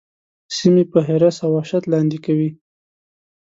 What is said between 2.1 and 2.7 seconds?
کوي.